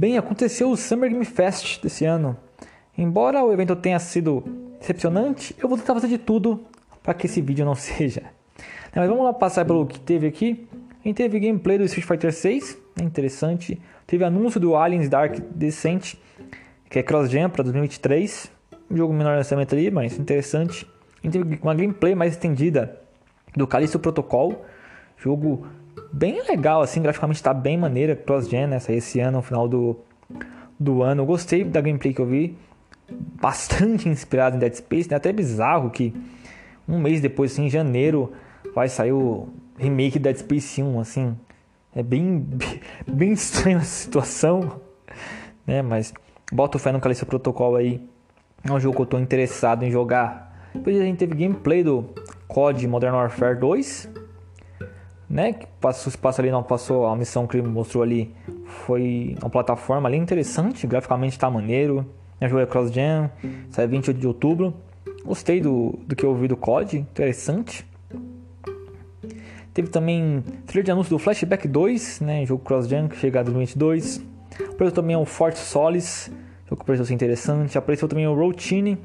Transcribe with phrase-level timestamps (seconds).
[0.00, 2.34] Bem, aconteceu o Summer Game Fest desse ano.
[2.96, 4.42] Embora o evento tenha sido
[4.78, 6.64] decepcionante, eu vou tentar fazer de tudo
[7.02, 8.22] para que esse vídeo não seja.
[8.96, 10.66] Mas vamos lá passar pelo que teve aqui.
[11.04, 13.78] A gente teve gameplay do Street Fighter 6, é interessante.
[14.06, 16.14] Teve anúncio do Aliens Dark Descent,
[16.88, 18.50] que é cross-gen para 2023.
[18.90, 20.86] Um jogo menor lançamento ali, mas interessante.
[21.22, 22.98] A gente teve uma gameplay mais estendida
[23.54, 24.64] do Callisto Protocol,
[25.18, 25.66] jogo
[26.12, 28.78] bem legal, assim, graficamente está bem maneira, cross-gen, né?
[28.78, 29.96] Saiu esse ano, no final do,
[30.78, 31.22] do ano.
[31.22, 32.56] Eu gostei da gameplay que eu vi,
[33.10, 35.16] bastante inspirado em Dead Space, né?
[35.16, 36.14] Até bizarro que
[36.88, 38.32] um mês depois, assim, em janeiro,
[38.74, 39.48] vai sair o
[39.78, 41.36] remake de Dead Space 1, assim.
[41.94, 42.46] É bem,
[43.06, 44.80] bem estranha a situação,
[45.66, 45.82] né?
[45.82, 46.12] Mas
[46.52, 48.00] bota o fé no Callisto Protocol aí.
[48.62, 50.68] É um jogo que eu tô interessado em jogar.
[50.74, 52.10] Depois a gente teve gameplay do
[52.46, 54.08] COD Modern Warfare 2,
[55.30, 55.52] né?
[55.52, 58.34] Que passou, passa ali, não passou a missão que ele mostrou ali.
[58.84, 62.04] Foi uma plataforma ali interessante, graficamente tá maneiro.
[62.40, 63.30] O jogo é cross-gen,
[63.70, 64.74] sai 28 de outubro.
[65.24, 67.86] Gostei do, do que eu ouvi do COD, interessante.
[69.72, 74.22] Teve também trailer de anúncio do Flashback 2, né, jogo cross-gen que chega em 2022.
[74.72, 76.30] Apareceu também o Fort Solis,
[76.66, 77.78] jogo que pareceu ser interessante.
[77.78, 78.98] Apareceu também o Routine,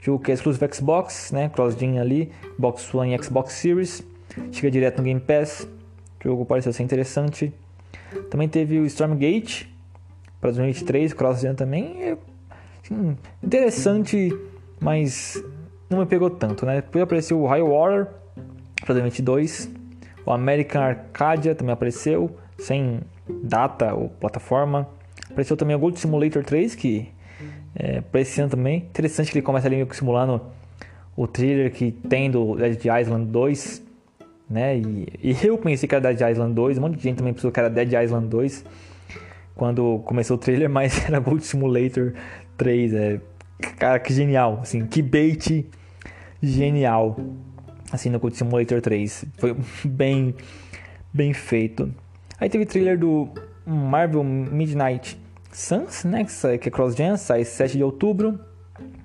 [0.00, 4.04] jogo que é exclusivo Xbox, né, cross-gen ali, Xbox One e Xbox Series.
[4.52, 5.68] Chega direto no Game Pass,
[6.20, 7.52] o jogo pareceu ser interessante.
[8.30, 9.72] Também teve o Stormgate
[10.40, 12.02] para 2023, cross-gen também.
[12.02, 12.16] É,
[12.82, 14.36] assim, interessante,
[14.80, 15.42] mas
[15.88, 16.76] não me pegou tanto, né?
[16.76, 18.08] Depois apareceu o High Water
[18.80, 19.70] para 2022.
[20.26, 23.00] O American Arcadia também apareceu, sem
[23.42, 24.88] data ou plataforma.
[25.30, 27.08] Apareceu também o Gold Simulator 3, que
[27.74, 28.78] é, para esse ano também.
[28.78, 30.40] Interessante que ele começa ali simulando
[31.16, 33.83] o trailer que tem do Dead Island 2.
[34.48, 34.78] Né?
[34.78, 37.50] E, e, eu pensei que era Dead Island 2, um monte de gente também pensou
[37.50, 38.64] que era Dead Island 2
[39.54, 42.12] quando começou o trailer, mas era Gold Simulator
[42.56, 42.94] 3.
[42.94, 43.20] É,
[43.78, 45.66] cara, que genial, assim, que bait
[46.42, 47.16] genial
[47.94, 49.24] assim no Code Simulator 3.
[49.38, 50.34] Foi bem
[51.12, 51.92] bem feito.
[52.40, 53.28] Aí teve trailer do
[53.64, 55.18] Marvel Midnight
[55.52, 56.26] Suns, né,
[56.60, 58.38] que é cross-gen, sai 7 de outubro.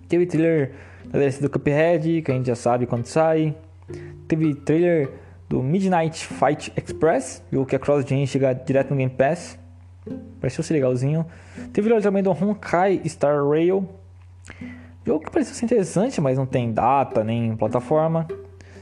[0.08, 0.72] Teve trailer
[1.06, 3.56] da DLC do Cuphead, que a gente já sabe quando sai.
[4.28, 5.10] Teve trailer
[5.50, 9.58] do Midnight Fight Express, jogo que é cross-gen chega direto no Game Pass.
[10.40, 11.26] Pareceu ser legalzinho.
[11.74, 13.90] Teve trailer também do Honkai Star Rail.
[15.06, 18.28] Jogo que pareceu ser interessante, mas não tem data nem plataforma.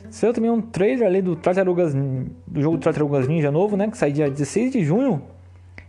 [0.09, 3.89] Saiu também um trailer ali do Tartarugas, do jogo Tartarugas Ninja novo, né?
[3.89, 5.22] Que sai dia 16 de junho.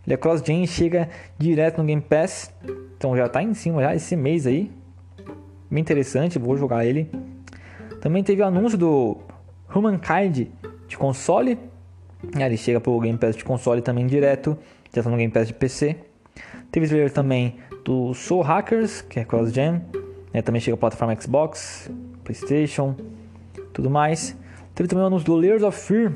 [0.06, 2.53] Ele é cross-gen chega direto no Game Pass.
[2.97, 4.71] Então já tá em cima já esse mês aí.
[5.71, 7.11] Bem interessante, vou jogar ele.
[8.00, 9.19] Também teve o anúncio do
[9.75, 10.49] Humankind
[10.87, 11.59] de console.
[12.37, 14.59] Ele chega pro Game Pass de console também direto.
[14.95, 15.97] Já tá no Game Pass de PC.
[16.71, 19.83] Teve trailer também do Soul Hackers, que é cross-gen.
[20.33, 20.43] Né?
[20.43, 21.91] Também chega pra plataforma Xbox,
[22.25, 22.95] Playstation,
[23.73, 24.37] tudo mais.
[24.75, 26.12] Teve também o anúncio do Layers of Fear,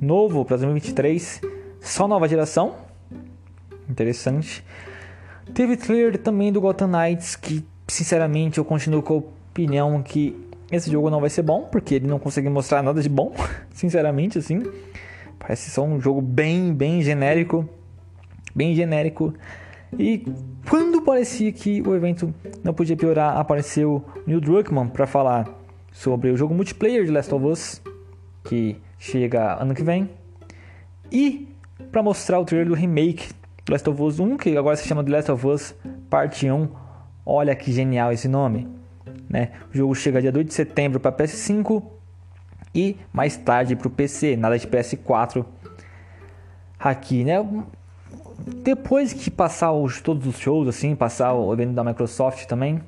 [0.00, 1.40] novo para 2023,
[1.80, 2.74] só nova geração.
[3.88, 4.64] Interessante.
[5.54, 10.90] Teve trailer também do Gotham Knights, que sinceramente eu continuo com a opinião que esse
[10.90, 13.32] jogo não vai ser bom, porque ele não consegue mostrar nada de bom,
[13.72, 14.62] sinceramente assim.
[15.38, 17.68] Parece só um jogo bem, bem genérico,
[18.54, 19.34] bem genérico.
[19.98, 20.24] E
[20.68, 22.34] quando parecia que o evento
[22.64, 25.48] não podia piorar, apareceu Neil Druckmann para falar
[25.92, 27.82] sobre o jogo multiplayer de Last of Us,
[28.44, 30.10] que chega ano que vem,
[31.10, 31.48] e
[31.92, 33.28] para mostrar o trailer do remake
[33.64, 35.74] do Last of Us 1, que agora se chama The Last of Us
[36.10, 36.68] Parte 1.
[37.24, 38.68] Olha que genial esse nome.
[39.28, 39.50] Né?
[39.72, 41.82] O jogo chega dia 2 de setembro para PS5
[42.74, 45.44] e mais tarde para o PC, nada de PS4
[46.78, 47.36] aqui, né?
[48.62, 52.80] Depois que passar os, todos os shows, assim, passar o evento da Microsoft também,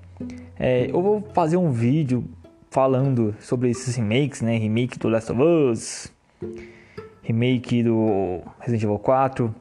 [0.58, 2.24] é, eu vou fazer um vídeo
[2.70, 4.58] falando sobre esses remakes, né?
[4.58, 6.12] Remake do Last of Us,
[7.22, 9.54] remake do Resident Evil 4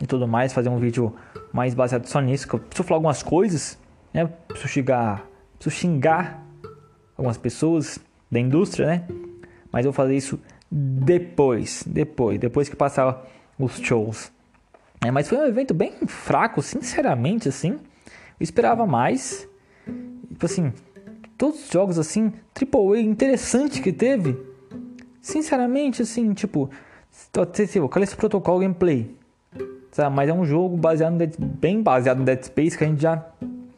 [0.00, 0.52] e tudo mais.
[0.52, 1.14] Fazer um vídeo
[1.52, 2.46] mais baseado só nisso.
[2.46, 3.78] Que eu preciso falar algumas coisas,
[4.14, 4.26] né?
[4.48, 5.26] Preciso xingar,
[5.62, 6.44] preciso xingar
[7.16, 7.98] algumas pessoas
[8.30, 9.04] da indústria, né?
[9.70, 13.26] Mas eu vou fazer isso depois, depois, depois que passar
[13.58, 14.32] os shows.
[15.04, 17.72] É, mas foi um evento bem fraco, sinceramente, assim.
[17.72, 19.48] Eu esperava mais.
[20.30, 20.72] Tipo assim,
[21.38, 24.36] todos os jogos assim, AAA interessante que teve,
[25.20, 26.70] sinceramente, assim, tipo,
[27.32, 29.14] qual é esse protocolo gameplay?
[30.12, 33.26] Mas é um jogo baseado Dead, bem baseado no Dead Space que a gente já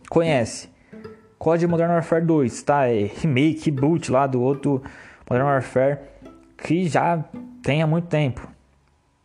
[0.08, 0.73] conhece.
[1.44, 2.86] Code Modern Warfare 2, tá?
[2.86, 4.82] É remake, boot lá do outro
[5.28, 5.98] Modern Warfare
[6.56, 7.22] que já
[7.62, 8.48] tem há muito tempo,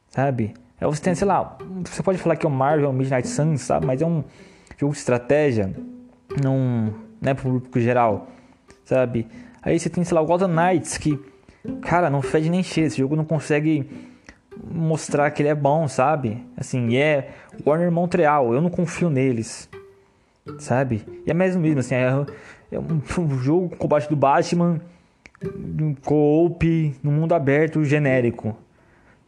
[0.09, 0.53] sabe?
[0.81, 3.85] É, você tem, sei lá, você pode falar que é o Marvel Midnight Suns, sabe?
[3.85, 4.21] Mas é um
[4.77, 5.73] jogo de estratégia,
[6.43, 8.27] não, não é pro público geral,
[8.83, 9.25] sabe?
[9.61, 11.17] Aí você tem, sei lá, o Golden Knights, que,
[11.83, 12.87] cara, não fede nem cheio.
[12.87, 13.89] Esse jogo não consegue
[14.61, 16.45] mostrar que ele é bom, sabe?
[16.57, 17.29] Assim, é
[17.65, 19.69] Warner Montreal, eu não confio neles,
[20.57, 21.05] sabe?
[21.25, 22.25] E é mesmo mesmo, assim, é,
[22.71, 24.81] é um, um, jogo com combate do Batman,
[25.81, 28.55] um co-op, no mundo aberto, genérico,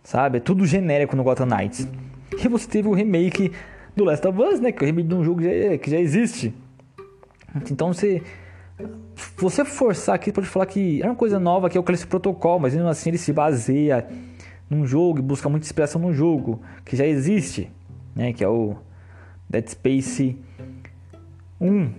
[0.03, 0.37] sabe?
[0.37, 1.87] É tudo genérico no Gotham Knights.
[2.37, 3.51] E você teve o remake
[3.95, 4.71] do Last of Us, né?
[4.71, 6.53] Que é o remake de um jogo que já, que já existe.
[7.69, 8.21] Então você
[9.37, 12.59] você forçar aqui pode falar que é uma coisa nova que é o Callisto Protocol,
[12.59, 14.07] mas mesmo assim ele se baseia
[14.69, 17.69] num jogo e busca muita inspiração num jogo que já existe,
[18.15, 18.75] né, que é o
[19.49, 20.37] Dead Space
[21.61, 21.93] 1.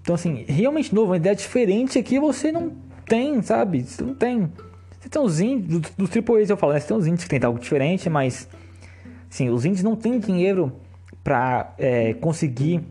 [0.00, 2.72] Então assim, realmente novo, uma ideia diferente aqui você não
[3.06, 3.82] tem, sabe?
[3.82, 4.50] Você não tem.
[5.00, 6.80] Você tem os indies, dos, dos AAAs eu falo, né?
[6.80, 8.48] Você tem os indies que tem algo diferente, mas
[9.28, 10.72] sim, os indies não têm dinheiro
[11.22, 12.82] para é, conseguir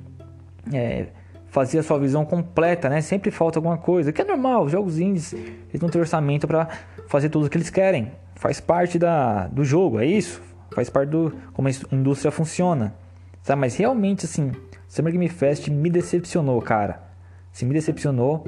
[0.72, 1.08] é,
[1.48, 3.02] fazer a sua visão completa, né?
[3.02, 6.68] Sempre falta alguma coisa, que é normal, os jogos indies eles não têm orçamento para
[7.08, 8.12] fazer tudo o que eles querem.
[8.36, 10.42] Faz parte da, do jogo, é isso.
[10.74, 12.96] Faz parte do como a indústria funciona.
[13.44, 13.60] Sabe?
[13.60, 14.52] Mas realmente, assim,
[14.92, 17.02] Summer Game Fest me decepcionou, cara.
[17.50, 18.46] Assim, me decepcionou.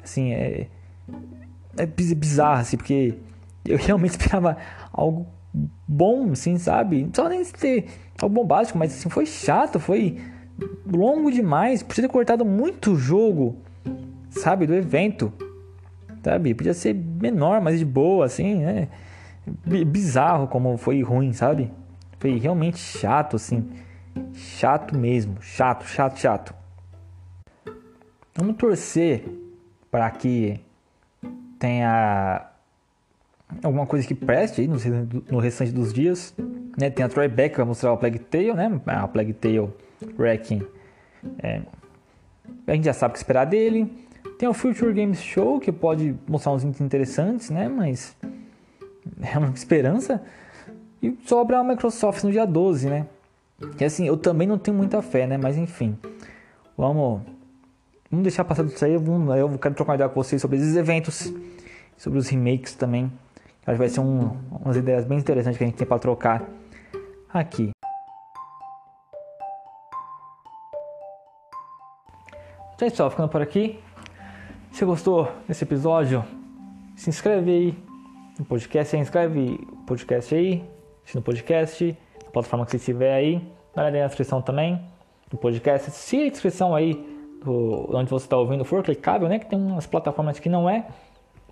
[0.00, 0.68] Assim, é,
[1.76, 3.14] é bizarro, assim, porque
[3.64, 4.56] eu realmente esperava
[4.92, 5.26] algo
[5.88, 7.02] bom, assim, sabe?
[7.02, 7.86] Não precisava nem ter
[8.22, 10.20] algo bom básico, mas assim, foi chato, foi
[10.86, 11.82] longo demais.
[11.82, 13.56] Podia ter cortado muito jogo,
[14.30, 15.32] sabe, do evento.
[16.22, 16.54] Sabe?
[16.54, 18.88] Podia ser menor, mas de boa, assim, né?
[19.84, 21.72] Bizarro como foi ruim, sabe?
[22.20, 23.68] Foi realmente chato, assim.
[24.34, 25.36] Chato mesmo.
[25.40, 26.54] Chato, chato, chato.
[28.34, 29.24] Vamos torcer
[29.90, 30.60] para que
[31.58, 32.50] tenha
[33.62, 36.34] alguma coisa que preste aí no, restante dos dias.
[36.78, 36.90] Né?
[36.90, 38.80] Tem a Troy Beck que vai mostrar o Plague Tale, né?
[38.86, 39.70] A Plague Tale
[40.18, 40.66] Wrecking.
[41.38, 41.62] É,
[42.66, 43.90] a gente já sabe o que esperar dele.
[44.38, 47.68] Tem o Future Games Show, que pode mostrar uns interessantes, né?
[47.68, 48.14] Mas
[49.22, 50.22] é uma esperança.
[51.02, 53.06] E sobra a Microsoft no dia 12, né?
[53.80, 55.38] E assim, eu também não tenho muita fé, né?
[55.38, 55.98] Mas enfim,
[56.76, 57.22] vamos,
[58.10, 58.96] vamos deixar passar disso aí.
[58.96, 61.32] Vamos, eu quero trocar uma ideia com vocês sobre esses eventos,
[61.96, 63.10] sobre os remakes também.
[63.66, 66.48] Acho que vai ser um, umas ideias bem interessantes que a gente tem para trocar
[67.32, 67.70] aqui.
[72.78, 73.80] Já estou ficando por aqui.
[74.70, 76.22] Se gostou desse episódio,
[76.94, 77.78] se inscreve aí
[78.38, 80.62] no podcast, se inscreve no podcast aí,
[81.14, 81.96] no podcast,
[82.36, 83.42] plataforma que você estiver aí,
[83.74, 84.80] na descrição também
[85.30, 85.90] do podcast.
[85.90, 86.94] Se a descrição aí
[87.42, 89.38] do, onde você está ouvindo for clicável, né?
[89.38, 90.86] Que tem umas plataformas que não é,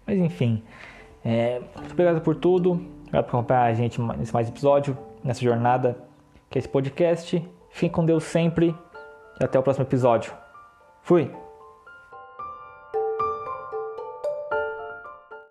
[0.06, 0.62] mas enfim.
[1.24, 5.96] É, muito obrigado por tudo, obrigado por acompanhar a gente nesse mais episódio, nessa jornada
[6.50, 7.42] que é esse podcast.
[7.70, 8.74] Fique com Deus sempre
[9.40, 10.32] e até o próximo episódio.
[11.02, 11.43] Fui!